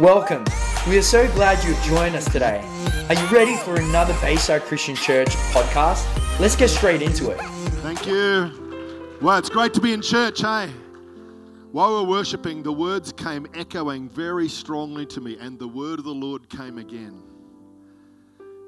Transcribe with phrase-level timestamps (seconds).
[0.00, 0.44] Welcome.
[0.88, 2.68] We are so glad you've joined us today.
[3.08, 6.04] Are you ready for another Bayside Christian Church podcast?
[6.40, 7.40] Let's get straight into it.
[7.80, 9.16] Thank you.
[9.22, 10.66] Well, it's great to be in church, hey?
[11.70, 16.06] While we're worshipping, the words came echoing very strongly to me, and the word of
[16.06, 17.22] the Lord came again.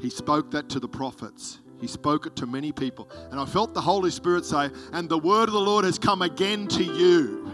[0.01, 1.59] He spoke that to the prophets.
[1.81, 3.11] He spoke it to many people.
[3.33, 6.23] And I felt the Holy Spirit say, And the word of the Lord has come
[6.23, 7.46] again to you.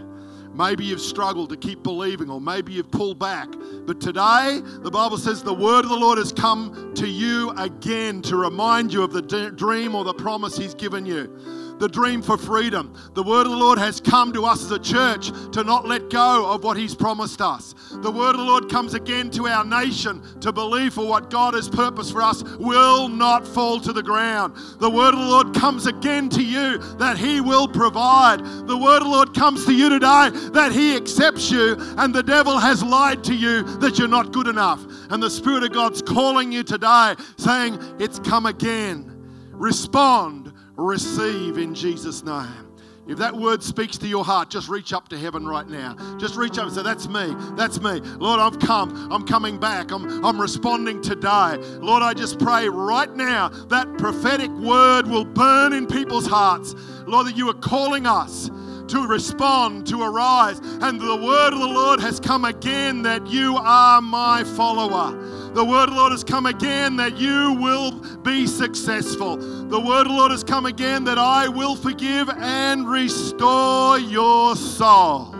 [0.53, 3.49] Maybe you've struggled to keep believing, or maybe you've pulled back.
[3.85, 8.21] But today, the Bible says the word of the Lord has come to you again
[8.23, 12.37] to remind you of the dream or the promise He's given you the dream for
[12.37, 12.93] freedom.
[13.13, 16.09] The word of the Lord has come to us as a church to not let
[16.09, 17.75] go of what He's promised us.
[17.91, 21.55] The word of the Lord comes again to our nation to believe for what God
[21.55, 24.55] has purposed for us will not fall to the ground.
[24.79, 28.39] The word of the Lord comes again to you that He will provide.
[28.65, 32.23] The word of the Lord comes to you today that He accepts you and the
[32.23, 34.81] devil has lied to you that you're not good enough.
[35.09, 39.09] And the Spirit of God's calling you today saying, It's come again.
[39.51, 42.73] Respond receive in Jesus' name.
[43.05, 45.95] If that word speaks to your heart, just reach up to heaven right now.
[46.17, 47.35] Just reach up and say, That's me.
[47.57, 47.99] That's me.
[47.99, 49.11] Lord, I've come.
[49.11, 49.91] I'm coming back.
[49.91, 51.57] I'm, I'm responding today.
[51.81, 56.75] Lord, I just pray right now that prophetic word will burn in people's hearts.
[57.05, 58.49] Lord, that you are calling us
[58.87, 60.59] to respond, to arise.
[60.59, 65.32] And the word of the Lord has come again that you are my follower.
[65.53, 67.91] The word of the Lord has come again that you will
[68.23, 69.37] be successful.
[69.37, 74.55] The word of the Lord has come again that I will forgive and restore your
[74.55, 75.35] soul.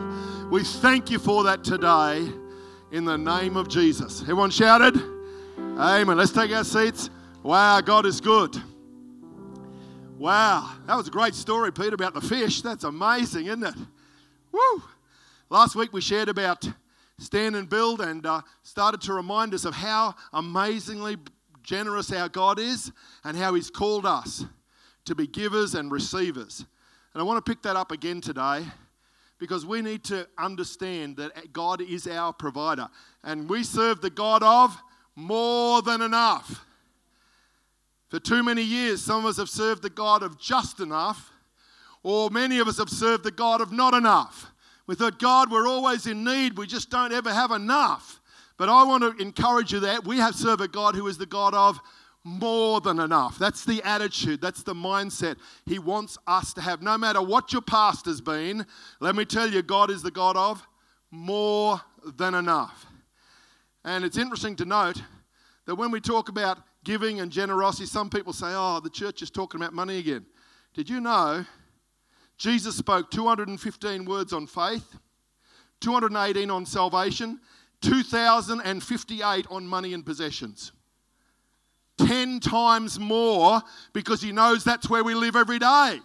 [0.52, 2.28] We thank you for that today
[2.91, 4.22] in the name of Jesus.
[4.22, 5.02] Everyone shouted?
[5.58, 6.16] Amen.
[6.16, 7.09] Let's take our seats.
[7.41, 8.56] Wow, God is good.
[10.19, 12.61] Wow, that was a great story, Peter, about the fish.
[12.61, 13.75] That's amazing, isn't it?
[14.52, 14.84] Woo!
[15.50, 16.69] Last week we shared about
[17.24, 21.18] stand and build and uh, started to remind us of how amazingly
[21.64, 22.92] generous our God is
[23.24, 24.46] and how He's called us
[25.06, 26.66] to be givers and receivers.
[27.14, 28.66] And I want to pick that up again today
[29.40, 32.88] because we need to understand that God is our provider
[33.24, 34.76] and we serve the God of
[35.16, 36.66] more than enough.
[38.09, 41.31] For too many years, some of us have served the God of just enough,
[42.03, 44.53] or many of us have served the God of not enough.
[44.88, 48.20] We thought, God, we're always in need, we just don't ever have enough.
[48.58, 51.26] But I want to encourage you that we have served a God who is the
[51.26, 51.80] God of
[52.24, 53.38] more than enough.
[53.38, 56.82] That's the attitude, that's the mindset He wants us to have.
[56.82, 58.66] No matter what your past has been,
[59.00, 60.66] let me tell you, God is the God of
[61.12, 61.82] more
[62.18, 62.86] than enough.
[63.84, 65.02] And it's interesting to note
[65.66, 69.30] that when we talk about giving and generosity, some people say, oh, the church is
[69.30, 70.26] talking about money again.
[70.74, 71.46] Did you know
[72.38, 74.98] Jesus spoke 215 words on faith,
[75.80, 77.40] 218 on salvation,
[77.82, 80.72] 2,058 on money and possessions?
[82.00, 83.62] 10 times more
[83.94, 86.00] because he knows that's where we live every day.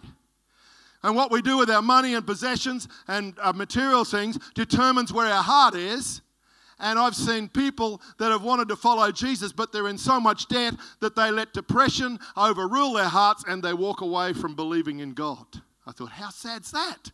[1.01, 5.43] And what we do with our money and possessions and material things determines where our
[5.43, 6.21] heart is
[6.79, 10.47] and I've seen people that have wanted to follow Jesus, but they're in so much
[10.47, 15.13] debt that they let depression overrule their hearts and they walk away from believing in
[15.13, 15.45] God.
[15.89, 17.11] I thought, how sad's that?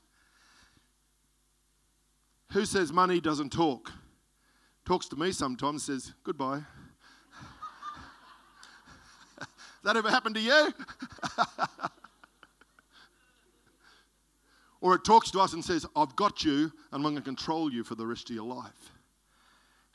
[2.52, 3.90] Who says money doesn't talk?
[4.84, 6.60] Talks to me sometimes, says, goodbye.
[9.86, 10.74] that ever happened to you?
[14.82, 17.72] or it talks to us and says, I've got you and I'm going to control
[17.72, 18.92] you for the rest of your life.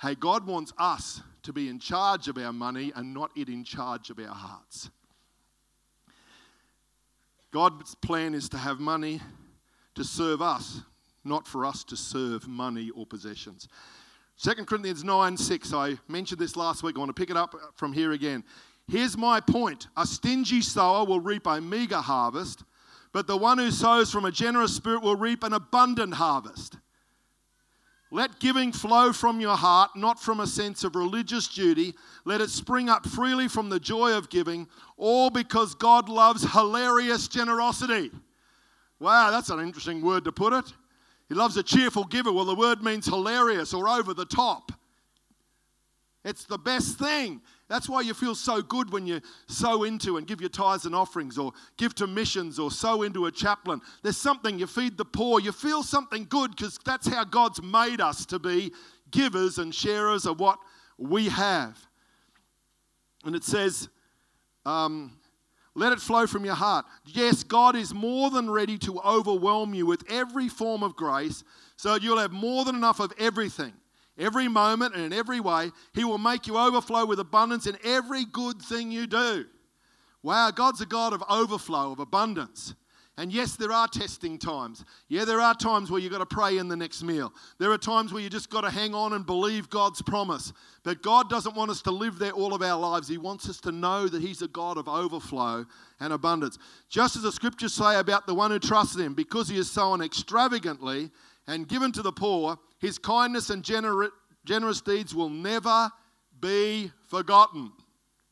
[0.01, 3.63] Hey, God wants us to be in charge of our money and not it in
[3.63, 4.89] charge of our hearts.
[7.53, 9.21] God's plan is to have money
[9.97, 10.83] to serve us,
[11.25, 13.66] not for us to serve money or possessions.
[14.43, 16.97] 2 Corinthians 9 6, I mentioned this last week.
[16.97, 18.44] I want to pick it up from here again.
[18.89, 22.62] Here's my point a stingy sower will reap a meager harvest,
[23.12, 26.77] but the one who sows from a generous spirit will reap an abundant harvest.
[28.12, 31.95] Let giving flow from your heart, not from a sense of religious duty.
[32.24, 34.66] Let it spring up freely from the joy of giving,
[34.97, 38.10] all because God loves hilarious generosity.
[38.98, 40.72] Wow, that's an interesting word to put it.
[41.28, 42.33] He loves a cheerful giver.
[42.33, 44.72] Well, the word means hilarious or over the top.
[46.24, 47.41] It's the best thing.
[47.71, 50.95] That's why you feel so good when you sow into and give your tithes and
[50.95, 53.81] offerings or give to missions or sow into a chaplain.
[54.03, 58.01] There's something, you feed the poor, you feel something good because that's how God's made
[58.01, 58.72] us to be
[59.13, 60.59] givers and sharers of what
[60.99, 61.78] we have.
[63.25, 63.89] And it says,
[64.66, 65.16] um,
[65.77, 66.87] let it flow from your heart.
[67.07, 71.45] Yes, God is more than ready to overwhelm you with every form of grace
[71.77, 73.75] so you'll have more than enough of everything.
[74.18, 75.71] Every moment and in every way.
[75.95, 79.47] He will make you overflow with abundance in every good thing you do.
[80.22, 82.74] Wow, God's a God of overflow, of abundance.
[83.21, 84.83] And yes, there are testing times.
[85.09, 87.34] Yeah, there are times where you've got to pray in the next meal.
[87.59, 90.54] There are times where you just got to hang on and believe God's promise.
[90.84, 93.09] But God doesn't want us to live there all of our lives.
[93.09, 95.66] He wants us to know that He's a God of overflow
[95.98, 96.56] and abundance.
[96.89, 100.01] Just as the scriptures say about the one who trusts Him, because He has sown
[100.01, 101.10] extravagantly
[101.47, 104.10] and given to the poor, His kindness and gener-
[104.45, 105.91] generous deeds will never
[106.41, 107.72] be forgotten.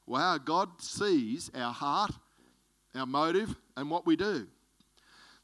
[0.06, 2.12] Wow, God sees our heart,
[2.94, 4.46] our motive, and what we do.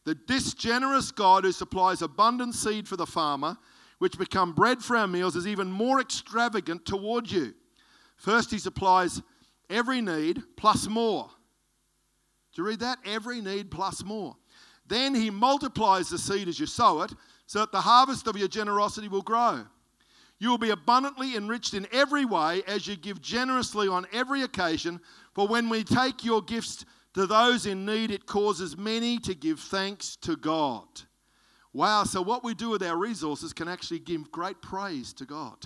[0.05, 3.57] The disgenerous God who supplies abundant seed for the farmer,
[3.99, 7.55] which become bread for our meals, is even more extravagant toward you.
[8.17, 9.23] First, he supplies
[9.69, 11.31] every need plus more.
[12.55, 12.99] Do you read that?
[13.05, 14.37] Every need plus more.
[14.87, 17.13] Then he multiplies the seed as you sow it,
[17.47, 19.65] so that the harvest of your generosity will grow.
[20.39, 25.01] You will be abundantly enriched in every way as you give generously on every occasion.
[25.35, 29.61] For when we take your gifts to those in need, it causes many to give
[29.61, 30.87] thanks to God.
[31.73, 35.57] Wow, so what we do with our resources can actually give great praise to God.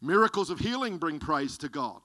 [0.00, 2.00] Miracles of healing bring praise to God.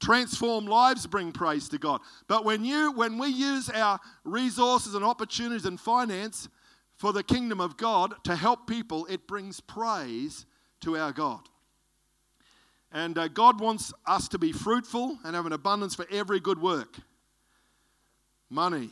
[0.00, 2.00] Transform lives bring praise to God.
[2.28, 6.48] But when you when we use our resources and opportunities and finance
[6.98, 10.44] for the kingdom of God to help people, it brings praise
[10.80, 11.40] to our God.
[12.90, 16.60] And uh, God wants us to be fruitful and have an abundance for every good
[16.60, 16.96] work.
[18.50, 18.90] Money.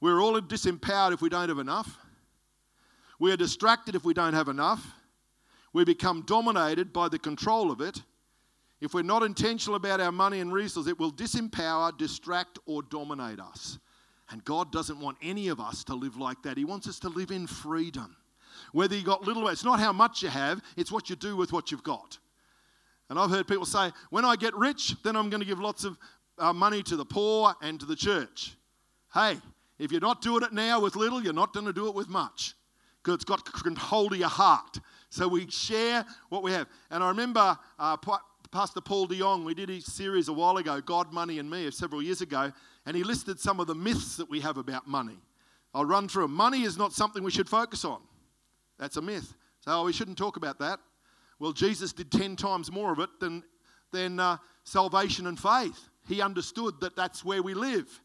[0.00, 1.98] We're all disempowered if we don't have enough.
[3.20, 4.84] We are distracted if we don't have enough.
[5.72, 8.02] We become dominated by the control of it.
[8.80, 13.38] If we're not intentional about our money and resources, it will disempower, distract, or dominate
[13.38, 13.78] us.
[14.30, 16.56] And God doesn't want any of us to live like that.
[16.56, 18.16] He wants us to live in freedom.
[18.72, 21.52] Whether you got little, it's not how much you have, it's what you do with
[21.52, 22.18] what you've got.
[23.10, 25.84] And I've heard people say, when I get rich, then I'm going to give lots
[25.84, 25.98] of
[26.38, 28.56] uh, money to the poor and to the church.
[29.12, 29.38] Hey,
[29.78, 32.08] if you're not doing it now with little, you're not going to do it with
[32.08, 32.54] much.
[33.02, 34.78] Because it's got control of your heart.
[35.10, 36.66] So we share what we have.
[36.90, 37.96] And I remember uh,
[38.50, 41.70] Pastor Paul de Jong, we did a series a while ago, God, Money, and Me,
[41.70, 42.50] several years ago,
[42.86, 45.18] and he listed some of the myths that we have about money.
[45.74, 46.34] I'll run through them.
[46.34, 48.00] Money is not something we should focus on.
[48.78, 49.34] That's a myth.
[49.60, 50.78] So oh, we shouldn't talk about that.
[51.38, 53.42] Well, Jesus did 10 times more of it than,
[53.92, 55.88] than uh, salvation and faith.
[56.06, 58.00] He understood that that's where we live.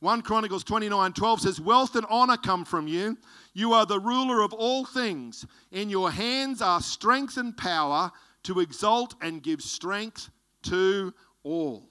[0.00, 3.16] 1 Chronicles 29 12 says, Wealth and honor come from you.
[3.54, 5.46] You are the ruler of all things.
[5.72, 8.12] In your hands are strength and power
[8.44, 10.30] to exalt and give strength
[10.64, 11.88] to all.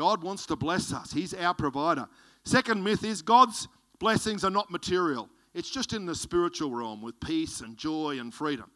[0.00, 2.08] God wants to bless us, He's our provider.
[2.46, 3.68] Second myth is God's
[3.98, 5.28] blessings are not material.
[5.52, 8.70] It's just in the spiritual realm with peace and joy and freedom.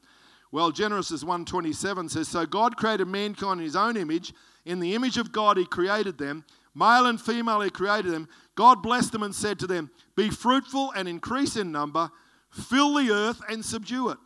[0.53, 4.35] Well, Genesis 1:27 says, "So God created mankind in his own image,
[4.67, 6.45] in the image of God he created them,
[6.75, 8.29] male and female he created them.
[8.55, 12.11] God blessed them and said to them, "Be fruitful and increase in number,
[12.51, 14.19] fill the earth and subdue it.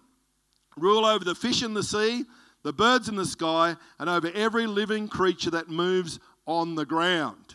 [0.77, 2.27] Rule over the fish in the sea,
[2.65, 6.19] the birds in the sky, and over every living creature that moves
[6.49, 7.55] on the ground."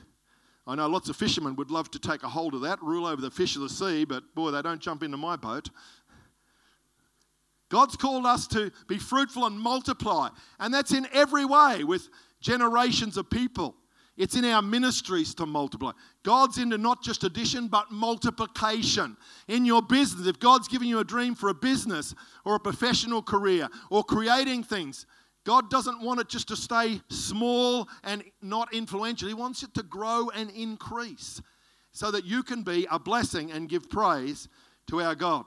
[0.65, 3.21] I know lots of fishermen would love to take a hold of that, rule over
[3.21, 5.69] the fish of the sea, but boy, they don't jump into my boat.
[7.67, 10.29] God's called us to be fruitful and multiply,
[10.59, 12.07] and that's in every way with
[12.39, 13.75] generations of people.
[14.15, 15.91] It's in our ministries to multiply.
[16.21, 19.17] God's into not just addition, but multiplication.
[19.47, 22.13] In your business, if God's giving you a dream for a business
[22.45, 25.07] or a professional career or creating things,
[25.45, 29.27] God doesn't want it just to stay small and not influential.
[29.27, 31.41] He wants it to grow and increase
[31.91, 34.47] so that you can be a blessing and give praise
[34.87, 35.45] to our God.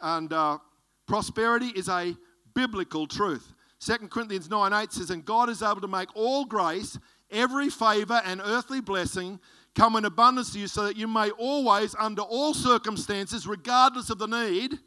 [0.00, 0.58] And uh,
[1.06, 2.14] prosperity is a
[2.54, 3.54] biblical truth.
[3.80, 6.98] 2 Corinthians 9 8 says, And God is able to make all grace,
[7.30, 9.40] every favor, and earthly blessing
[9.74, 14.18] come in abundance to you, so that you may always, under all circumstances, regardless of
[14.18, 14.78] the need,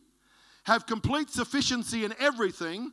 [0.63, 2.91] have complete sufficiency in everything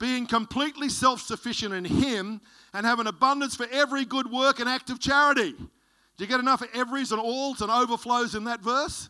[0.00, 2.40] being completely self sufficient in Him,
[2.74, 5.52] and have an abundance for every good work and act of charity.
[5.52, 9.08] Do you get enough of everys and alls and overflows in that verse?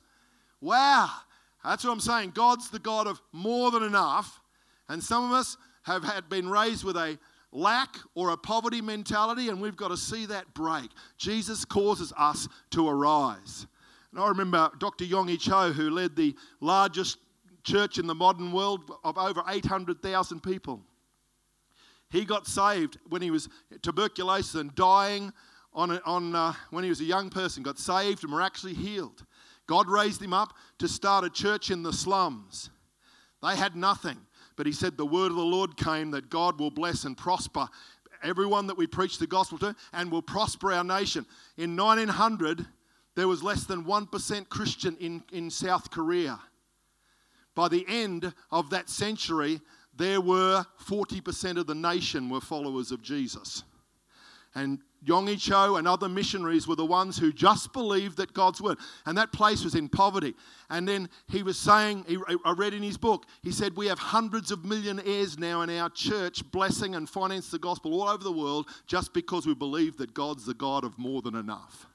[0.61, 1.09] Wow.
[1.65, 2.33] That's what I'm saying.
[2.35, 4.41] God's the God of more than enough.
[4.89, 7.19] And some of us have had been raised with a
[7.53, 10.91] lack or a poverty mentality, and we've got to see that break.
[11.19, 13.67] Jesus causes us to arise.
[14.13, 15.05] And I remember Dr.
[15.05, 17.19] Yonggi Cho, who led the largest
[17.65, 20.81] church in the modern world of over 800,000 people.
[22.11, 23.49] He got saved when he was
[23.83, 25.33] tuberculosis and dying
[25.73, 28.75] on, a, on uh, when he was a young person, got saved and were actually
[28.75, 29.25] healed.
[29.67, 32.71] God raised him up to start a church in the slums.
[33.43, 34.19] They had nothing.
[34.57, 37.69] But he said, The word of the Lord came that God will bless and prosper
[38.23, 41.25] everyone that we preach the gospel to and will prosper our nation.
[41.57, 42.67] In 1900,
[43.15, 46.39] there was less than 1% Christian in, in South Korea.
[47.61, 49.61] By the end of that century,
[49.95, 53.65] there were 40% of the nation were followers of Jesus.
[54.55, 58.79] And Yonggi Cho and other missionaries were the ones who just believed that God's word.
[59.05, 60.35] And that place was in poverty.
[60.71, 62.07] And then he was saying,
[62.47, 65.91] I read in his book, he said, We have hundreds of millionaires now in our
[65.91, 70.15] church blessing and finance the gospel all over the world just because we believe that
[70.15, 71.90] God's the God of more than enough.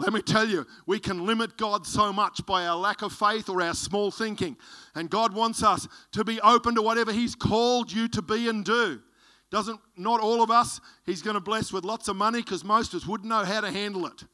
[0.00, 3.50] Let me tell you, we can limit God so much by our lack of faith
[3.50, 4.56] or our small thinking.
[4.94, 8.64] And God wants us to be open to whatever He's called you to be and
[8.64, 9.02] do.
[9.50, 12.94] Doesn't not all of us He's going to bless with lots of money because most
[12.94, 14.24] of us wouldn't know how to handle it.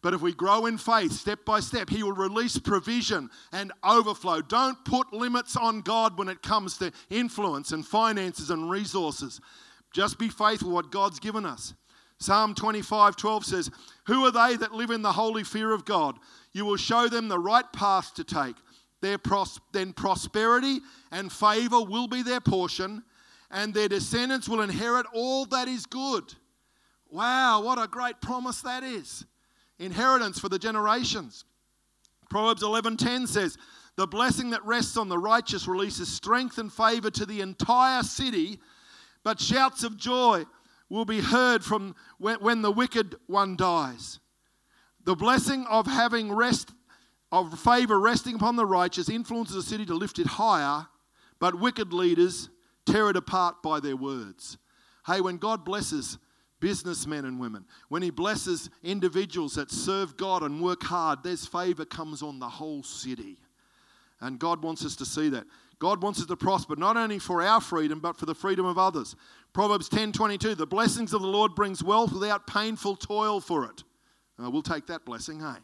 [0.00, 4.40] But if we grow in faith step by step, He will release provision and overflow.
[4.40, 9.38] Don't put limits on God when it comes to influence and finances and resources.
[9.92, 11.74] Just be faithful what God's given us.
[12.20, 13.70] Psalm 25 12 says,
[14.06, 16.18] Who are they that live in the holy fear of God?
[16.52, 18.56] You will show them the right path to take.
[19.00, 23.02] Their pros- then prosperity and favor will be their portion,
[23.50, 26.34] and their descendants will inherit all that is good.
[27.08, 29.24] Wow, what a great promise that is.
[29.78, 31.46] Inheritance for the generations.
[32.28, 33.56] Proverbs 11:10 says,
[33.96, 38.60] "The blessing that rests on the righteous releases strength and favor to the entire city,
[39.24, 40.44] but shouts of joy
[40.90, 44.18] will be heard from when, the wicked one dies.
[45.04, 46.72] The blessing of having rest
[47.32, 50.88] of favor resting upon the righteous influences a city to lift it higher,
[51.38, 52.50] but wicked leaders
[52.84, 54.58] tear it apart by their words.
[55.06, 56.18] Hey, when God blesses
[56.58, 61.84] businessmen and women, when He blesses individuals that serve God and work hard, there's favor
[61.84, 63.38] comes on the whole city.
[64.20, 65.44] And God wants us to see that.
[65.78, 68.76] God wants us to prosper not only for our freedom, but for the freedom of
[68.76, 69.16] others.
[69.52, 73.82] Proverbs 10:22, the blessings of the Lord brings wealth without painful toil for it.
[74.42, 75.56] Uh, we'll take that blessing, hey.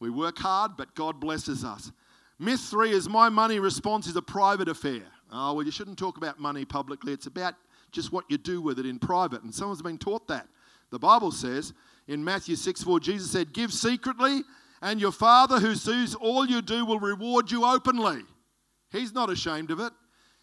[0.00, 1.92] We work hard, but God blesses us.
[2.38, 5.02] Myth three is my money response is a private affair.
[5.30, 7.12] Oh, well, you shouldn't talk about money publicly.
[7.12, 7.54] It's about
[7.92, 9.42] just what you do with it in private.
[9.42, 10.48] And someone's been taught that.
[10.90, 11.72] The Bible says
[12.08, 14.42] in Matthew 6 4, Jesus said, Give secretly,
[14.82, 18.22] and your Father who sees all you do will reward you openly.
[18.90, 19.92] He's not ashamed of it.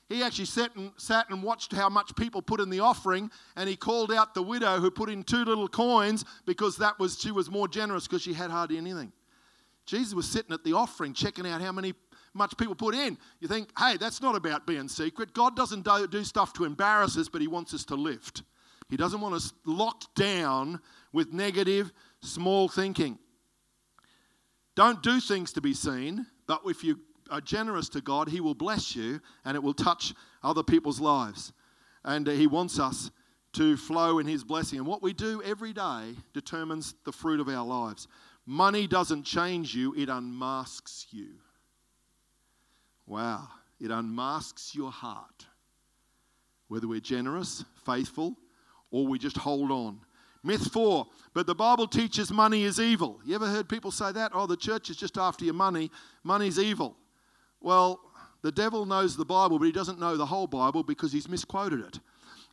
[0.10, 3.68] He actually sat and, sat and watched how much people put in the offering, and
[3.68, 7.32] he called out the widow who put in two little coins because that was she
[7.32, 9.12] was more generous because she had hardly anything.
[9.86, 11.94] Jesus was sitting at the offering, checking out how many
[12.34, 13.18] much people put in.
[13.40, 15.34] You think, hey, that's not about being secret.
[15.34, 18.44] God doesn't do, do stuff to embarrass us, but He wants us to lift.
[18.90, 20.80] He doesn't want us locked down
[21.12, 21.92] with negative,
[22.22, 23.20] small thinking.
[24.78, 27.00] Don't do things to be seen, but if you
[27.32, 31.52] are generous to God, He will bless you and it will touch other people's lives.
[32.06, 33.10] And He wants us
[33.54, 34.78] to flow in His blessing.
[34.78, 38.08] And what we do every day determines the fruit of our lives.
[38.46, 41.30] Money doesn't change you, it unmasks you.
[43.08, 43.48] Wow,
[43.80, 45.48] it unmasks your heart.
[46.68, 48.36] Whether we're generous, faithful,
[48.92, 50.02] or we just hold on.
[50.48, 53.20] Myth four, but the Bible teaches money is evil.
[53.26, 54.32] You ever heard people say that?
[54.34, 55.92] Oh, the church is just after your money.
[56.24, 56.96] Money's evil.
[57.60, 58.00] Well,
[58.44, 61.82] the devil knows the Bible, but he doesn't know the whole Bible because he's misquoted
[61.82, 62.00] it.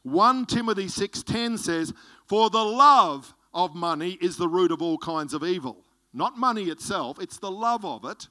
[0.03, 1.95] 1 Timothy 6:10 says,
[2.27, 6.65] "For the love of money is the root of all kinds of evil." Not money
[6.65, 8.29] itself, it's the love of it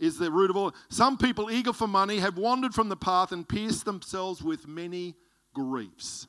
[0.00, 0.74] is the root of all.
[0.88, 5.14] Some people eager for money have wandered from the path and pierced themselves with many
[5.52, 6.26] griefs.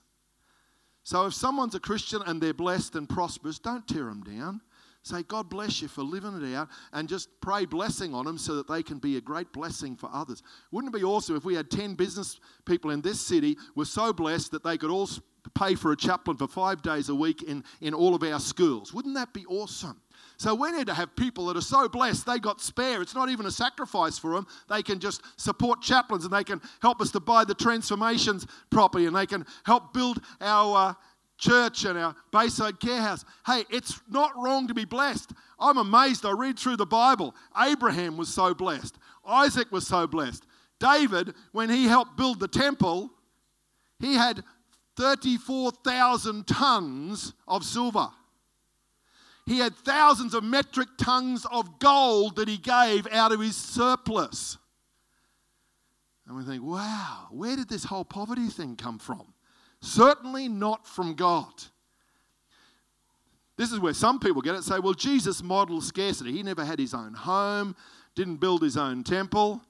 [1.06, 4.60] So if someone's a Christian and they're blessed and prosperous, don't tear them down.
[5.04, 8.56] Say, God bless you for living it out and just pray blessing on them so
[8.56, 10.42] that they can be a great blessing for others.
[10.72, 14.12] Wouldn't it be awesome if we had 10 business people in this city were so
[14.14, 15.08] blessed that they could all
[15.54, 18.92] pay for a chaplain for five days a week in, in all of our schools?
[18.92, 20.02] Wouldn't that be awesome?
[20.38, 23.02] So we need to have people that are so blessed they got spare.
[23.02, 24.48] It's not even a sacrifice for them.
[24.70, 29.06] They can just support chaplains and they can help us to buy the transformations property
[29.06, 30.90] and they can help build our.
[30.90, 30.94] Uh,
[31.38, 33.26] church and our Bayside Care House.
[33.46, 35.34] Hey, it's not wrong to be blessed.
[35.60, 36.26] I'm amazed.
[36.26, 37.36] I read through the Bible.
[37.60, 40.46] Abraham was so blessed, Isaac was so blessed.
[40.80, 43.12] David, when he helped build the temple,
[44.00, 44.44] he had
[44.98, 48.10] 34,000 tons of silver.
[49.46, 54.58] He had thousands of metric tons of gold that he gave out of his surplus.
[56.28, 59.34] And we think, wow, where did this whole poverty thing come from?
[59.82, 61.54] Certainly not from God.
[63.58, 66.32] This is where some people get it say, well, Jesus modeled scarcity.
[66.32, 67.76] He never had his own home,
[68.16, 69.62] didn't build his own temple.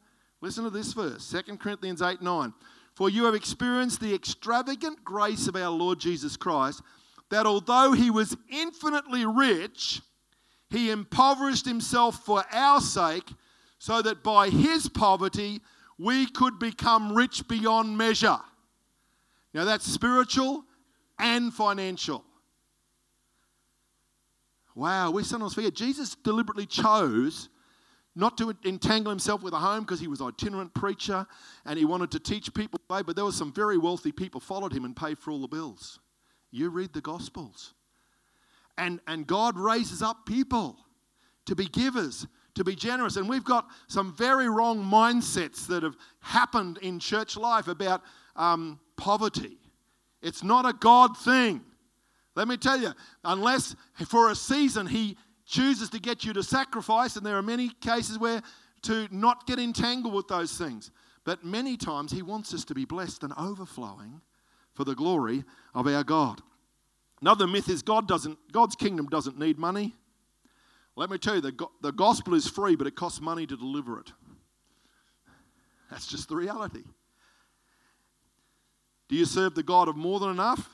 [0.42, 2.54] Listen to this verse 2 Corinthians 8 9.
[2.96, 6.82] For you have experienced the extravagant grace of our Lord Jesus Christ,
[7.30, 10.02] that although he was infinitely rich,
[10.70, 13.30] he impoverished himself for our sake,
[13.78, 15.62] so that by his poverty
[15.98, 18.40] we could become rich beyond measure.
[19.54, 20.66] Now that's spiritual
[21.20, 22.24] and financial.
[24.76, 25.74] Wow, we sometimes forget.
[25.74, 27.48] Jesus deliberately chose
[28.16, 31.26] not to entangle himself with a home because he was an itinerant preacher
[31.66, 34.86] and he wanted to teach people but there were some very wealthy people followed him
[34.86, 36.00] and paid for all the bills.
[36.56, 37.74] You read the Gospels.
[38.78, 40.78] And, and God raises up people
[41.46, 43.18] to be givers, to be generous.
[43.18, 48.02] And we've got some very wrong mindsets that have happened in church life about
[48.38, 49.58] um, poverty.
[50.22, 51.62] It's not a God thing.
[52.36, 52.94] Let me tell you,
[53.26, 53.76] unless
[54.08, 58.18] for a season he chooses to get you to sacrifice, and there are many cases
[58.18, 58.42] where
[58.84, 60.92] to not get entangled with those things.
[61.26, 64.22] But many times he wants us to be blessed and overflowing
[64.76, 66.42] for the glory of our God.
[67.22, 69.96] Another myth is God doesn't, God's kingdom doesn't need money.
[70.96, 74.00] Let me tell you, the, the gospel is free, but it costs money to deliver
[74.00, 74.12] it.
[75.90, 76.84] That's just the reality.
[79.08, 80.70] Do you serve the God of more than enough?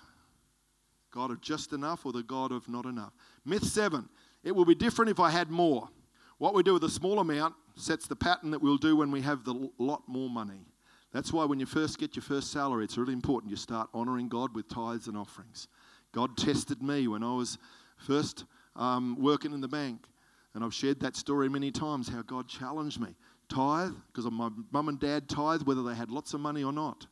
[1.11, 3.13] God of just enough or the God of not enough?
[3.45, 4.09] Myth seven
[4.43, 5.89] it will be different if I had more.
[6.37, 9.21] What we do with a small amount sets the pattern that we'll do when we
[9.21, 10.65] have the lot more money.
[11.13, 14.29] That's why when you first get your first salary, it's really important you start honouring
[14.29, 15.67] God with tithes and offerings.
[16.13, 17.57] God tested me when I was
[17.97, 20.05] first um, working in the bank.
[20.53, 23.15] And I've shared that story many times how God challenged me.
[23.49, 27.07] Tithe, because my mum and dad tithe, whether they had lots of money or not.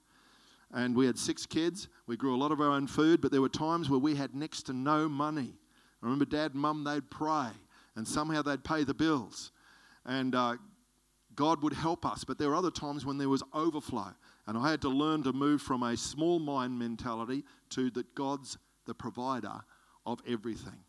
[0.73, 1.87] And we had six kids.
[2.07, 4.35] We grew a lot of our own food, but there were times where we had
[4.35, 5.53] next to no money.
[6.01, 7.49] I remember dad and mum, they'd pray
[7.95, 9.51] and somehow they'd pay the bills.
[10.05, 10.55] And uh,
[11.39, 12.25] God would help us.
[12.25, 14.11] But there were other times when there was overflow.
[14.45, 18.57] And I had to learn to move from a small mind mentality to that God's
[18.85, 19.61] the provider
[20.05, 20.83] of everything.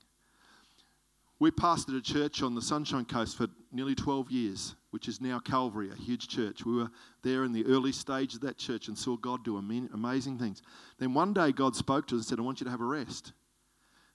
[1.38, 5.38] We pastored a church on the Sunshine Coast for nearly 12 years, which is now
[5.38, 6.66] Calvary, a huge church.
[6.66, 6.90] We were
[7.22, 10.62] there in the early stage of that church and saw God do amazing things.
[10.98, 12.84] Then one day God spoke to us and said, I want you to have a
[12.84, 13.34] rest.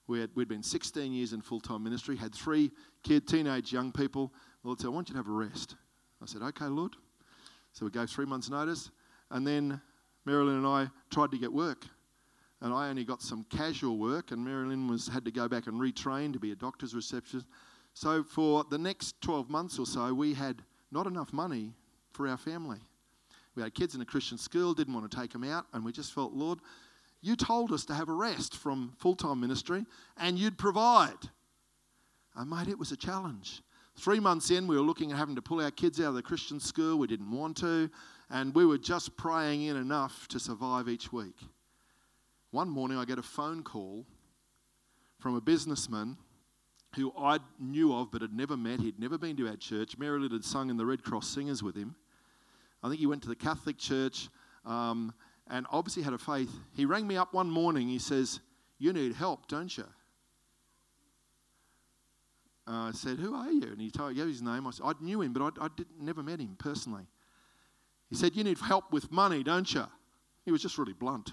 [0.06, 3.90] We had, we'd been 16 years in full time ministry, had three kid, teenage young
[3.90, 4.34] people.
[4.76, 5.76] Said, I want you to have a rest.
[6.22, 6.92] I said, Okay, Lord.
[7.72, 8.90] So we gave three months' notice.
[9.30, 9.80] And then
[10.24, 11.84] Marilyn and I tried to get work.
[12.62, 15.78] And I only got some casual work, and Marilyn was, had to go back and
[15.78, 17.46] retrain to be a doctor's receptionist.
[17.92, 21.74] So for the next 12 months or so, we had not enough money
[22.12, 22.78] for our family.
[23.54, 25.92] We had kids in a Christian school, didn't want to take them out, and we
[25.92, 26.60] just felt, Lord,
[27.20, 29.84] you told us to have a rest from full time ministry
[30.16, 31.30] and you'd provide.
[32.34, 33.62] And, mate, it was a challenge.
[33.98, 36.22] Three months in, we were looking at having to pull our kids out of the
[36.22, 36.98] Christian school.
[36.98, 37.90] We didn't want to.
[38.30, 41.36] And we were just praying in enough to survive each week.
[42.50, 44.04] One morning, I get a phone call
[45.18, 46.16] from a businessman
[46.94, 48.80] who I knew of but had never met.
[48.80, 49.96] He'd never been to our church.
[49.98, 51.94] Marilyn had sung in the Red Cross Singers with him.
[52.82, 54.28] I think he went to the Catholic Church.
[54.64, 55.14] Um,
[55.48, 56.50] and obviously had a faith.
[56.72, 57.88] He rang me up one morning.
[57.88, 58.40] He says,
[58.78, 59.86] You need help, don't you?
[62.68, 63.68] Uh, I said, Who are you?
[63.68, 64.66] And he told, gave his name.
[64.66, 65.68] I, said, I knew him, but I, I
[66.00, 67.06] never met him personally.
[68.10, 69.84] He said, You need help with money, don't you?
[70.44, 71.32] He was just really blunt.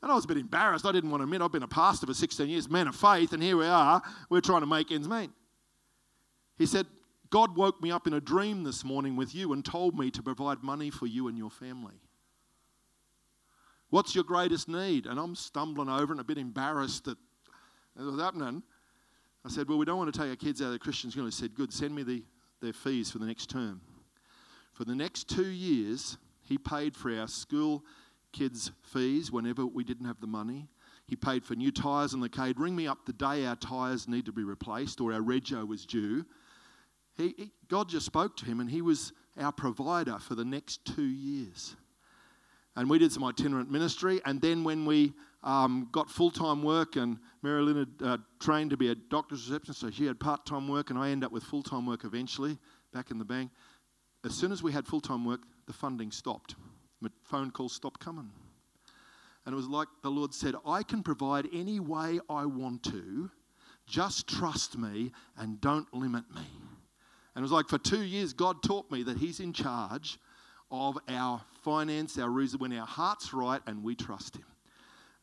[0.00, 0.86] And I was a bit embarrassed.
[0.86, 3.32] I didn't want to admit I've been a pastor for 16 years, man of faith,
[3.32, 4.00] and here we are.
[4.30, 5.30] We're trying to make ends meet.
[6.56, 6.86] He said,
[7.30, 10.22] God woke me up in a dream this morning with you and told me to
[10.22, 11.94] provide money for you and your family.
[13.90, 15.06] What's your greatest need?
[15.06, 17.18] And I'm stumbling over and a bit embarrassed that
[17.98, 18.62] it was happening.
[19.44, 21.24] I said, Well, we don't want to take our kids out of the Christian school.
[21.24, 22.22] He said, Good, send me the,
[22.60, 23.80] their fees for the next term.
[24.72, 27.84] For the next two years, he paid for our school
[28.32, 30.68] kids' fees whenever we didn't have the money.
[31.06, 32.52] He paid for new tyres on the car.
[32.56, 35.86] Ring me up the day our tyres need to be replaced or our rego was
[35.86, 36.26] due.
[37.16, 40.84] He, he, God just spoke to him and he was our provider for the next
[40.84, 41.74] two years
[42.78, 44.20] and we did some itinerant ministry.
[44.24, 48.76] And then when we um, got full time work, and Marilyn had uh, trained to
[48.76, 51.44] be a doctor's receptionist, so she had part time work, and I ended up with
[51.44, 52.58] full time work eventually
[52.92, 53.50] back in the bank.
[54.24, 56.56] As soon as we had full time work, the funding stopped.
[57.00, 58.30] The phone calls stopped coming.
[59.46, 63.30] And it was like the Lord said, I can provide any way I want to.
[63.86, 66.42] Just trust me and don't limit me.
[67.34, 70.18] And it was like for two years, God taught me that He's in charge
[70.70, 74.44] of our finance, our reason, when our heart's right and we trust Him.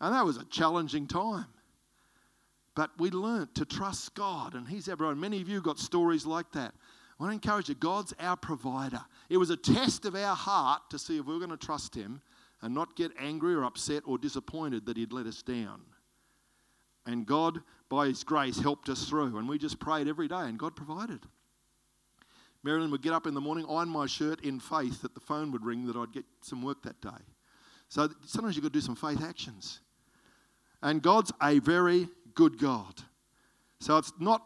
[0.06, 1.48] And that was a challenging time.
[2.76, 5.20] But we learnt to trust God, and He's everyone.
[5.20, 6.76] Many of you got stories like that.
[7.20, 9.02] I want to encourage you God's our provider.
[9.30, 11.96] It was a test of our heart to see if we were going to trust
[11.96, 12.22] Him
[12.62, 15.82] and not get angry or upset or disappointed that He'd let us down.
[17.08, 19.40] And God, by His grace, helped us through.
[19.40, 21.22] And we just prayed every day, and God provided.
[22.62, 25.52] Marilyn would get up in the morning, iron my shirt in faith that the phone
[25.52, 27.24] would ring that I'd get some work that day.
[27.90, 29.80] So sometimes you've got to do some faith actions.
[30.86, 32.94] And God's a very good God.
[33.80, 34.44] So it's not,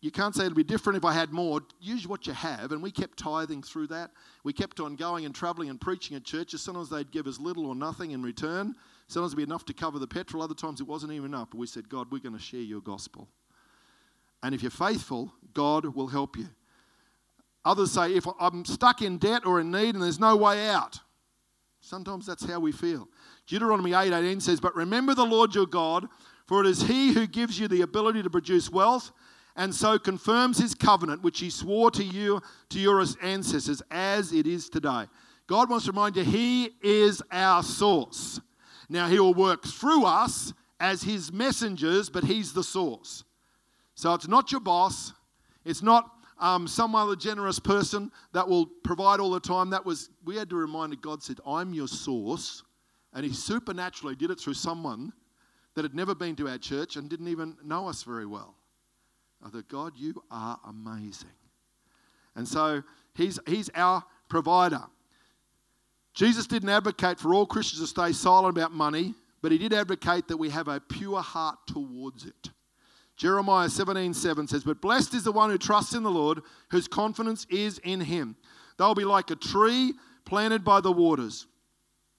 [0.00, 1.62] you can't say it'll be different if I had more.
[1.80, 2.70] Use what you have.
[2.70, 4.12] And we kept tithing through that.
[4.44, 6.62] We kept on going and traveling and preaching at churches.
[6.62, 8.76] Sometimes they'd give us little or nothing in return.
[9.08, 10.44] Sometimes it'd be enough to cover the petrol.
[10.44, 11.48] Other times it wasn't even enough.
[11.50, 13.26] But we said, God, we're going to share your gospel.
[14.44, 16.50] And if you're faithful, God will help you.
[17.64, 21.00] Others say, if I'm stuck in debt or in need and there's no way out.
[21.80, 23.08] Sometimes that's how we feel.
[23.46, 26.08] Deuteronomy 8 18 says, But remember the Lord your God,
[26.46, 29.12] for it is he who gives you the ability to produce wealth
[29.56, 34.46] and so confirms his covenant, which he swore to you, to your ancestors, as it
[34.46, 35.06] is today.
[35.46, 38.40] God wants to remind you, he is our source.
[38.88, 43.24] Now, he will work through us as his messengers, but he's the source.
[43.94, 45.12] So it's not your boss,
[45.64, 49.70] it's not um, some other generous person that will provide all the time.
[49.70, 52.64] That was, we had to remind God said, I'm your source.
[53.14, 55.12] And He supernaturally did it through someone
[55.74, 58.54] that had never been to our church and didn't even know us very well.
[59.44, 61.30] I thought, God, you are amazing.
[62.36, 62.82] And so
[63.14, 64.82] He's, he's our provider.
[66.14, 70.28] Jesus didn't advocate for all Christians to stay silent about money, but He did advocate
[70.28, 72.50] that we have a pure heart towards it.
[73.16, 76.88] Jeremiah 17 7 says, But blessed is the one who trusts in the Lord, whose
[76.88, 78.36] confidence is in him.
[78.76, 81.46] They'll be like a tree planted by the waters.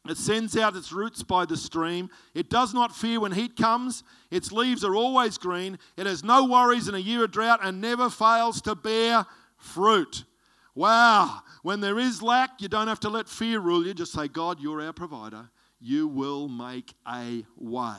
[0.07, 2.09] It sends out its roots by the stream.
[2.33, 4.03] It does not fear when heat comes.
[4.29, 5.79] Its leaves are always green.
[5.97, 9.25] It has no worries in a year of drought and never fails to bear
[9.57, 10.25] fruit.
[10.75, 11.41] Wow.
[11.63, 13.93] When there is lack, you don't have to let fear rule you.
[13.93, 15.49] Just say, God, you're our provider.
[15.79, 17.97] You will make a way.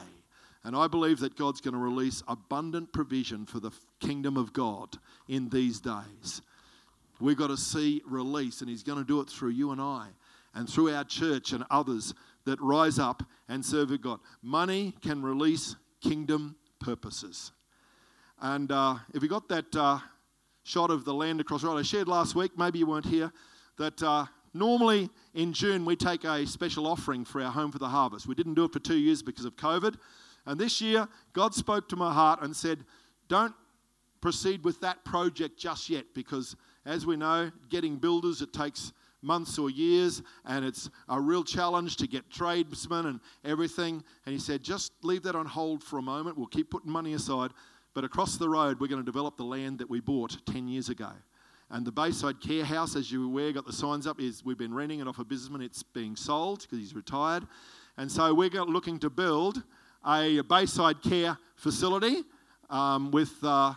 [0.62, 4.96] And I believe that God's going to release abundant provision for the kingdom of God
[5.28, 6.42] in these days.
[7.20, 10.08] We've got to see release, and He's going to do it through you and I,
[10.56, 12.14] and through our church and others
[12.46, 14.18] that rise up and serve God.
[14.42, 17.52] Money can release kingdom purposes.
[18.40, 19.98] And uh, if you got that uh,
[20.64, 23.32] shot of the land across the road, I shared last week, maybe you weren't here,
[23.78, 27.88] that uh, normally in June we take a special offering for our Home for the
[27.88, 28.26] Harvest.
[28.26, 29.96] We didn't do it for two years because of COVID.
[30.46, 32.84] And this year, God spoke to my heart and said,
[33.28, 33.54] Don't
[34.20, 38.92] proceed with that project just yet because, as we know, getting builders, it takes
[39.22, 44.02] months or years and it's a real challenge to get tradesmen and everything.
[44.24, 46.36] And he said, Just leave that on hold for a moment.
[46.36, 47.50] We'll keep putting money aside.
[47.94, 50.90] But across the road, we're going to develop the land that we bought 10 years
[50.90, 51.10] ago.
[51.70, 54.58] And the Bayside Care House, as you were aware, got the signs up, is we've
[54.58, 55.62] been renting it off a businessman.
[55.62, 57.46] It's being sold because he's retired.
[57.96, 59.62] And so we're looking to build
[60.06, 62.22] a Bayside Care facility
[62.70, 63.74] um, with uh,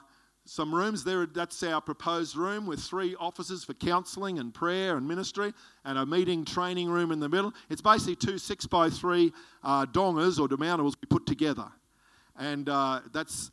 [0.49, 1.27] some rooms there.
[1.27, 5.53] That's our proposed room with three offices for counselling and prayer and ministry,
[5.85, 7.53] and a meeting training room in the middle.
[7.69, 9.31] It's basically two six by three
[9.63, 11.67] uh, dongas or demountables we put together,
[12.35, 13.51] and uh, that's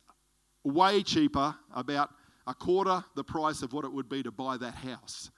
[0.63, 2.09] way cheaper, about
[2.47, 5.29] a quarter the price of what it would be to buy that house.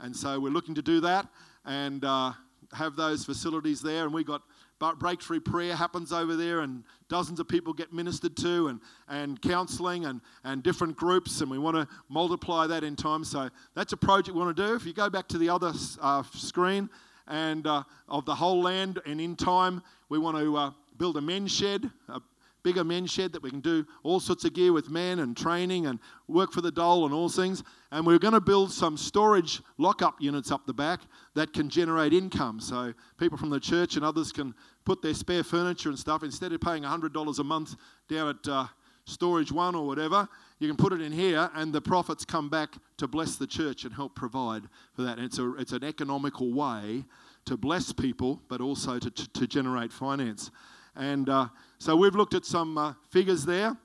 [0.00, 1.26] And so we're looking to do that
[1.64, 2.32] and uh,
[2.72, 4.42] have those facilities there, and we got
[4.78, 9.40] but breakthrough prayer happens over there, and dozens of people get ministered to, and, and
[9.40, 13.24] counseling, and, and different groups, and we want to multiply that in time.
[13.24, 14.74] So that's a project we want to do.
[14.74, 16.90] If you go back to the other uh, screen,
[17.28, 21.20] and uh, of the whole land, and in time, we want to uh, build a
[21.20, 22.20] men's shed, a
[22.66, 25.86] bigger men's shed that we can do all sorts of gear with men and training
[25.86, 27.62] and work for the dole and all things.
[27.92, 31.02] And we're going to build some storage lockup units up the back
[31.34, 32.58] that can generate income.
[32.58, 34.52] So people from the church and others can
[34.84, 37.76] put their spare furniture and stuff instead of paying $100 a month
[38.08, 38.66] down at uh,
[39.04, 40.28] Storage One or whatever.
[40.58, 43.84] You can put it in here, and the profits come back to bless the church
[43.84, 45.18] and help provide for that.
[45.18, 47.04] And it's, a, it's an economical way
[47.44, 50.50] to bless people, but also to, to, to generate finance.
[50.96, 53.76] And uh, so we've looked at some uh, figures there,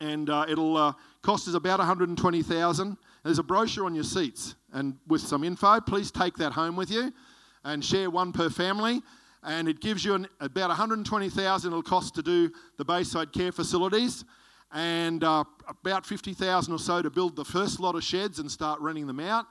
[0.00, 2.96] and uh, it'll uh, cost us about 120,000.
[3.22, 6.90] There's a brochure on your seats, and with some info, please take that home with
[6.90, 7.12] you,
[7.64, 9.02] and share one per family.
[9.42, 14.24] And it gives you an, about 120,000 it'll cost to do the Bayside Care facilities,
[14.72, 18.80] and uh, about 50,000 or so to build the first lot of sheds and start
[18.80, 19.46] renting them out.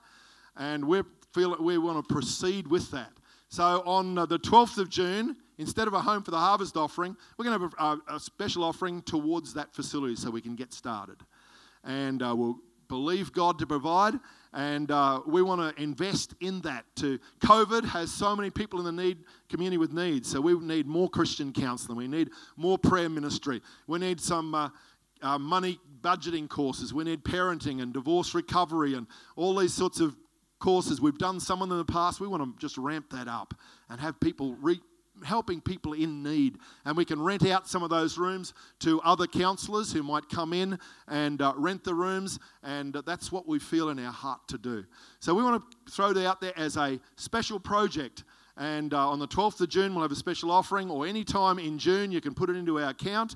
[0.57, 3.11] And we feel we want to proceed with that.
[3.49, 7.15] So on uh, the 12th of June, instead of a home for the harvest offering,
[7.37, 10.73] we're going to have a, a special offering towards that facility so we can get
[10.73, 11.17] started.
[11.83, 14.15] And uh, we'll believe God to provide.
[14.53, 16.85] And uh, we want to invest in that.
[16.95, 20.87] To COVID has so many people in the need community with needs, so we need
[20.87, 21.97] more Christian counselling.
[21.97, 23.61] We need more prayer ministry.
[23.85, 24.69] We need some uh,
[25.21, 26.93] uh, money budgeting courses.
[26.93, 30.15] We need parenting and divorce recovery and all these sorts of
[30.59, 30.99] courses.
[30.99, 32.19] We've done some of them in the past.
[32.19, 33.53] We want to just ramp that up
[33.89, 34.81] and have people re-
[35.23, 36.57] helping people in need.
[36.85, 40.53] And we can rent out some of those rooms to other counsellors who might come
[40.53, 42.39] in and uh, rent the rooms.
[42.63, 44.85] And that's what we feel in our heart to do.
[45.19, 48.23] So we want to throw that out there as a special project.
[48.57, 51.59] And uh, on the 12th of June, we'll have a special offering, or any time
[51.59, 53.35] in June, you can put it into our account.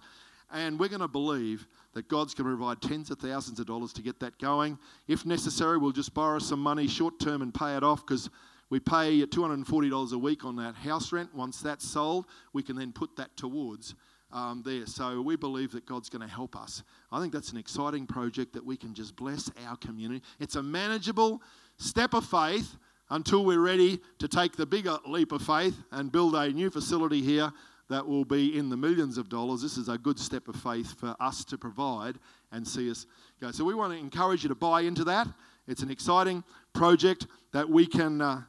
[0.51, 3.93] And we're going to believe that God's going to provide tens of thousands of dollars
[3.93, 4.77] to get that going.
[5.07, 8.29] If necessary, we'll just borrow some money short term and pay it off because
[8.69, 11.33] we pay $240 a week on that house rent.
[11.35, 13.95] Once that's sold, we can then put that towards
[14.31, 14.85] um, there.
[14.85, 16.83] So we believe that God's going to help us.
[17.11, 20.23] I think that's an exciting project that we can just bless our community.
[20.39, 21.41] It's a manageable
[21.77, 22.75] step of faith
[23.09, 27.21] until we're ready to take the bigger leap of faith and build a new facility
[27.21, 27.51] here
[27.89, 29.61] that will be in the millions of dollars.
[29.61, 32.15] This is a good step of faith for us to provide
[32.51, 33.05] and see us
[33.39, 33.51] go.
[33.51, 35.27] So we want to encourage you to buy into that.
[35.67, 38.21] It's an exciting project that we can.
[38.21, 38.41] Uh,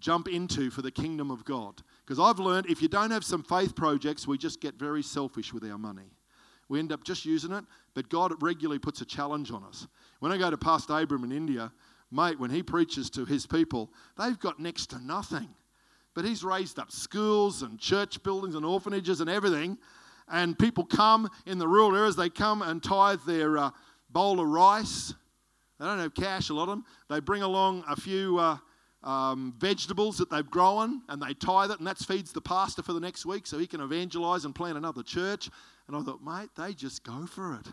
[0.00, 1.82] jump into for the kingdom of God.
[2.04, 5.52] Because I've learned if you don't have some faith projects, we just get very selfish
[5.52, 6.10] with our money.
[6.68, 9.86] We end up just using it, but God regularly puts a challenge on us.
[10.20, 11.72] When I go to Pastor Abram in India,
[12.10, 15.48] mate, when he preaches to his people, they've got next to nothing.
[16.14, 19.78] But he's raised up schools and church buildings and orphanages and everything.
[20.28, 23.70] And people come in the rural areas, they come and tithe their uh,
[24.08, 25.12] bowl of rice.
[25.78, 26.84] They don't have cash, a lot of them.
[27.08, 28.38] They bring along a few.
[28.38, 28.58] Uh,
[29.02, 32.92] um, vegetables that they've grown and they tithe it, and that feeds the pastor for
[32.92, 35.50] the next week so he can evangelize and plant another church.
[35.88, 37.66] And I thought, mate, they just go for it.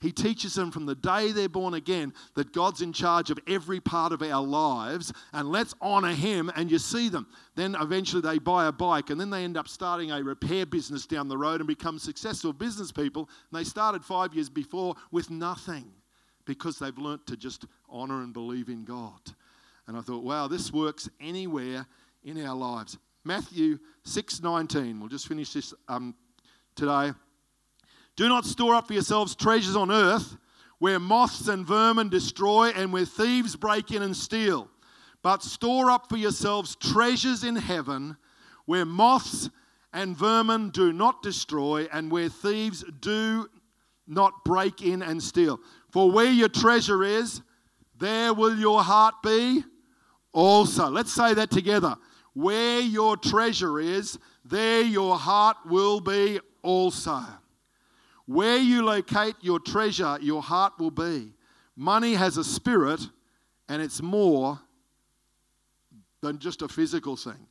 [0.00, 3.80] He teaches them from the day they're born again that God's in charge of every
[3.80, 6.52] part of our lives and let's honor Him.
[6.56, 7.26] And you see them.
[7.54, 11.06] Then eventually they buy a bike and then they end up starting a repair business
[11.06, 13.30] down the road and become successful business people.
[13.50, 15.86] And they started five years before with nothing
[16.44, 19.20] because they've learnt to just honor and believe in God.
[19.86, 21.86] And I thought, wow, this works anywhere
[22.22, 22.98] in our lives.
[23.24, 25.00] Matthew 6:19.
[25.00, 26.14] We'll just finish this um,
[26.74, 27.12] today.
[28.16, 30.36] Do not store up for yourselves treasures on earth
[30.78, 34.68] where moths and vermin destroy and where thieves break in and steal.
[35.22, 38.16] But store up for yourselves treasures in heaven
[38.66, 39.48] where moths
[39.92, 43.48] and vermin do not destroy and where thieves do
[44.06, 45.60] not break in and steal.
[45.90, 47.40] For where your treasure is,
[47.98, 49.64] there will your heart be
[50.34, 50.90] also.
[50.90, 51.96] Let's say that together.
[52.34, 57.22] Where your treasure is, there your heart will be also.
[58.26, 61.32] Where you locate your treasure, your heart will be.
[61.76, 63.00] Money has a spirit,
[63.68, 64.58] and it's more
[66.20, 67.46] than just a physical thing.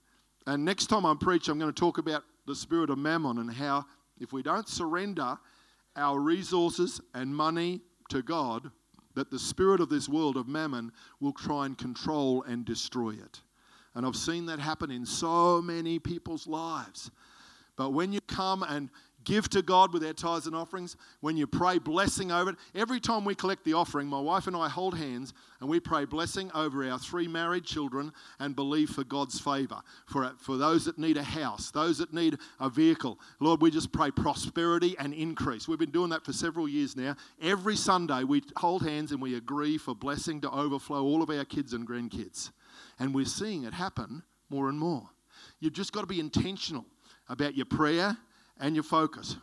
[0.45, 3.51] And next time I preach, I'm going to talk about the spirit of mammon and
[3.51, 3.85] how
[4.19, 5.37] if we don't surrender
[5.95, 8.71] our resources and money to God,
[9.15, 13.41] that the spirit of this world of mammon will try and control and destroy it.
[13.95, 17.11] And I've seen that happen in so many people's lives.
[17.75, 18.89] But when you come and
[19.23, 22.55] give to God with our tithes and offerings, when you pray blessing over it.
[22.75, 26.05] Every time we collect the offering, my wife and I hold hands and we pray
[26.05, 29.81] blessing over our three married children and believe for God's favor.
[30.07, 33.19] For, for those that need a house, those that need a vehicle.
[33.39, 35.67] Lord, we just pray prosperity and increase.
[35.67, 37.15] We've been doing that for several years now.
[37.41, 41.45] Every Sunday, we hold hands and we agree for blessing to overflow all of our
[41.45, 42.51] kids and grandkids.
[42.99, 45.09] And we're seeing it happen more and more.
[45.59, 46.85] You've just got to be intentional
[47.29, 48.17] about your prayer
[48.59, 49.37] and your focus.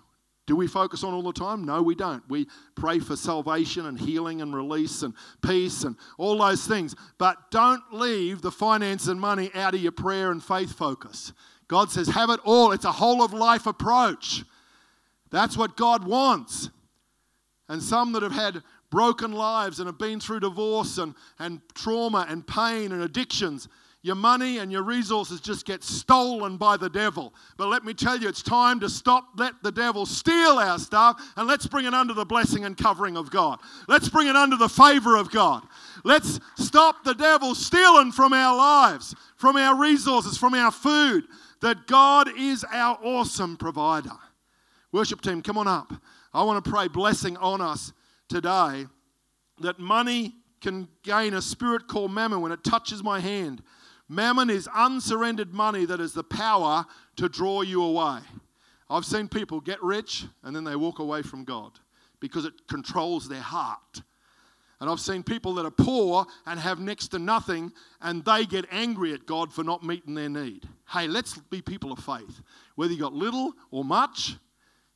[0.47, 1.65] Do we focus on all the time?
[1.65, 2.29] No, we don't.
[2.29, 6.97] We pray for salvation and healing and release and peace and all those things.
[7.19, 11.33] But don't leave the finance and money out of your prayer and faith focus.
[11.69, 12.73] God says, have it all.
[12.73, 14.43] It's a whole of life approach.
[15.31, 16.71] That's what God wants.
[17.69, 22.27] And some that have had broken lives and have been through divorce and, and trauma
[22.29, 23.69] and pain and addictions,
[24.03, 27.35] your money and your resources just get stolen by the devil.
[27.59, 31.21] But let me tell you, it's time to stop, let the devil steal our stuff,
[31.37, 33.61] and let's bring it under the blessing and covering of God.
[33.89, 35.65] Let's bring it under the favor of God.
[36.03, 41.25] Let's stop the devil stealing from our lives, from our resources, from our food,
[41.61, 44.17] that God is our awesome provider.
[44.93, 45.93] Worship team, come on up.
[46.33, 47.93] I want to pray blessing on us
[48.31, 48.87] today
[49.61, 53.63] that money can gain a spirit called mammon when it touches my hand
[54.11, 58.19] Mammon is unsurrendered money that has the power to draw you away.
[58.91, 61.79] I've seen people get rich and then they walk away from God
[62.19, 64.03] because it controls their heart.
[64.81, 67.71] And I've seen people that are poor and have next to nothing,
[68.01, 70.67] and they get angry at God for not meeting their need.
[70.89, 72.41] Hey, let's be people of faith.
[72.75, 74.37] Whether you've got little or much,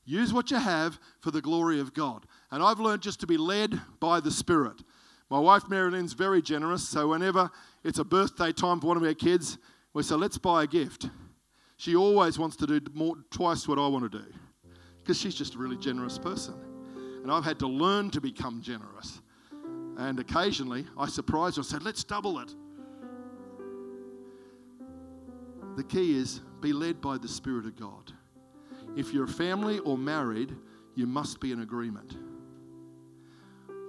[0.04, 2.26] use what you have for the glory of God.
[2.50, 4.82] And I've learned just to be led by the Spirit.
[5.30, 7.50] My wife Marilyn's very generous, so whenever
[7.82, 9.58] it's a birthday time for one of our kids,
[9.92, 11.08] we say, let's buy a gift.
[11.76, 14.24] She always wants to do more, twice what I want to do
[15.04, 16.54] because she's just a really generous person.
[17.22, 19.20] And I've had to learn to become generous.
[19.98, 22.54] And occasionally I surprise her and say, let's double it.
[25.76, 28.12] The key is be led by the Spirit of God.
[28.96, 30.56] If you're a family or married,
[30.94, 32.16] you must be in agreement.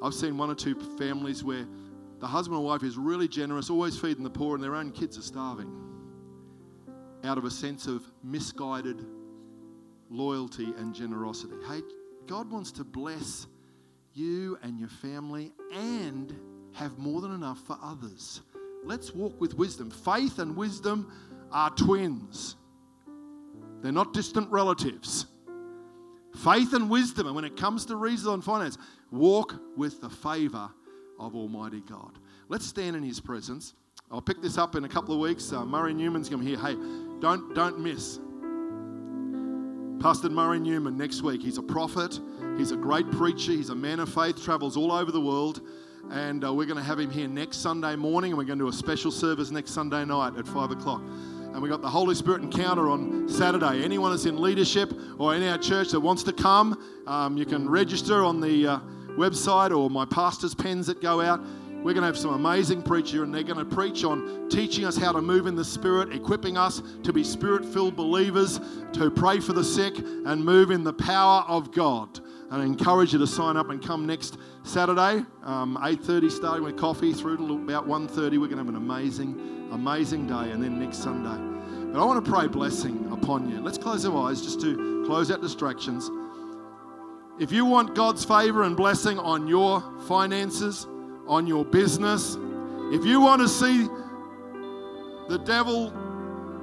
[0.03, 1.65] I've seen one or two families where
[2.19, 5.17] the husband and wife is really generous, always feeding the poor, and their own kids
[5.17, 5.71] are starving
[7.23, 9.05] out of a sense of misguided
[10.09, 11.55] loyalty and generosity.
[11.67, 11.81] Hey,
[12.27, 13.47] God wants to bless
[14.13, 16.33] you and your family and
[16.73, 18.41] have more than enough for others.
[18.83, 19.89] Let's walk with wisdom.
[19.89, 21.11] Faith and wisdom
[21.51, 22.55] are twins,
[23.81, 25.27] they're not distant relatives.
[26.43, 28.77] Faith and wisdom, and when it comes to reason and finance,
[29.11, 30.69] walk with the favor
[31.19, 32.19] of Almighty God.
[32.49, 33.73] Let's stand in His presence.
[34.11, 35.51] I'll pick this up in a couple of weeks.
[35.51, 36.63] Uh, Murray Newman's going to be here.
[36.63, 36.75] Hey,
[37.19, 38.19] don't don't miss.
[40.01, 41.41] Pastor Murray Newman next week.
[41.41, 42.19] He's a prophet.
[42.57, 43.53] He's a great preacher.
[43.53, 44.43] He's a man of faith.
[44.43, 45.61] Travels all over the world.
[46.11, 48.65] And uh, we're going to have him here next Sunday morning, and we're going to
[48.65, 51.01] do a special service next Sunday night at five o'clock.
[51.55, 53.81] And we got the Holy Spirit encounter on Saturday.
[53.81, 57.69] Anyone that's in leadership or in our church that wants to come, um, you can
[57.69, 58.79] register on the uh,
[59.11, 61.39] website or my pastor's pens that go out.
[61.77, 64.97] We're going to have some amazing preacher, and they're going to preach on teaching us
[64.97, 68.59] how to move in the Spirit, equipping us to be Spirit-filled believers,
[68.91, 72.19] to pray for the sick, and move in the power of God.
[72.51, 76.75] And I encourage you to sign up and come next Saturday, um, 8.30 starting with
[76.77, 78.17] coffee through to about 1.30.
[78.17, 80.51] We're going to have an amazing, amazing day.
[80.51, 81.91] And then next Sunday.
[81.91, 83.61] But I want to pray blessing upon you.
[83.61, 86.09] Let's close our eyes just to close out distractions.
[87.39, 90.87] If you want God's favor and blessing on your finances,
[91.27, 92.37] on your business,
[92.91, 93.87] if you want to see
[95.27, 95.89] the devil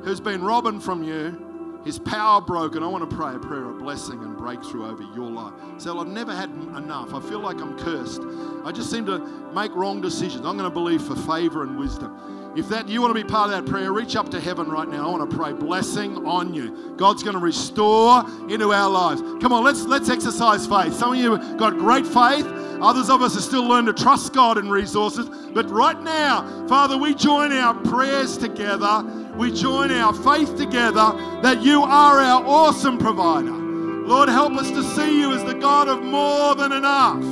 [0.03, 1.52] who's been robbing from you,
[1.85, 5.31] his power broken, I want to pray a prayer of blessing and breakthrough over your
[5.31, 5.53] life.
[5.79, 7.13] So I've never had enough.
[7.13, 8.23] I feel like I'm cursed.
[8.65, 9.19] I just seem to
[9.53, 10.47] make wrong decisions.
[10.47, 12.53] I'm going to believe for favor and wisdom.
[12.55, 14.87] If that you want to be part of that prayer, reach up to heaven right
[14.87, 15.09] now.
[15.09, 16.95] I want to pray blessing on you.
[16.97, 19.23] God's going to restore into our lives.
[19.41, 20.93] Come on, let's let's exercise faith.
[20.93, 22.47] Some of you got great faith.
[22.83, 25.31] Others of us are still learning to trust God and resources.
[25.55, 31.63] But right now, Father, we join our prayers together we join our faith together that
[31.63, 33.51] you are our awesome provider.
[33.51, 37.23] Lord, help us to see you as the God of more than enough.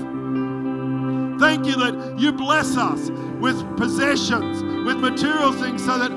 [1.40, 3.10] Thank you that you bless us
[3.40, 6.12] with possessions, with material things, so that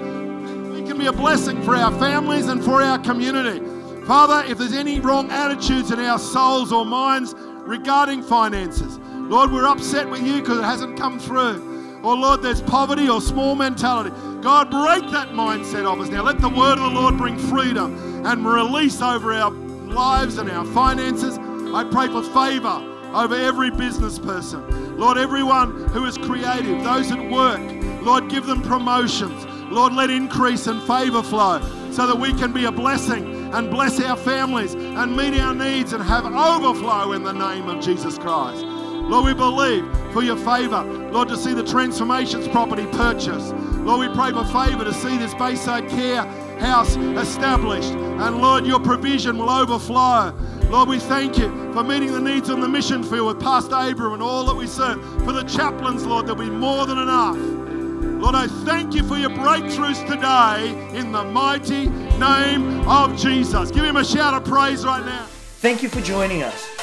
[0.73, 3.59] we can be a blessing for our families and for our community.
[4.05, 9.67] Father, if there's any wrong attitudes in our souls or minds regarding finances, Lord, we're
[9.67, 11.72] upset with you because it hasn't come through.
[12.03, 14.11] Or, Lord, there's poverty or small mentality.
[14.41, 16.21] God, break that mindset of us now.
[16.21, 20.65] Let the word of the Lord bring freedom and release over our lives and our
[20.65, 21.37] finances.
[21.73, 24.97] I pray for favor over every business person.
[24.97, 27.61] Lord, everyone who is creative, those at work,
[28.03, 29.45] Lord, give them promotions.
[29.71, 31.61] Lord, let increase and favor flow
[31.91, 35.93] so that we can be a blessing and bless our families and meet our needs
[35.93, 38.63] and have overflow in the name of Jesus Christ.
[38.63, 43.53] Lord, we believe for your favor, Lord, to see the transformations property purchased.
[43.53, 46.23] Lord, we pray for favor to see this Bayside Care
[46.59, 47.91] house established.
[47.91, 50.33] And Lord, your provision will overflow.
[50.69, 54.13] Lord, we thank you for meeting the needs on the mission field with Pastor Abram
[54.13, 55.03] and all that we serve.
[55.23, 57.37] For the chaplains, Lord, there'll be more than enough.
[57.37, 63.69] Lord, I thank you for your breakthroughs today in the mighty name of Jesus.
[63.69, 65.25] Give him a shout of praise right now.
[65.27, 66.82] Thank you for joining us.